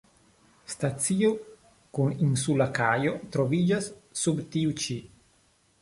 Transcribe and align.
Stacio 0.73 1.29
kun 1.99 2.17
insula 2.29 2.69
kajo 2.79 3.15
troviĝas 3.37 3.95
sub 4.25 4.45
tiu 4.57 4.77
ĉi. 4.85 4.99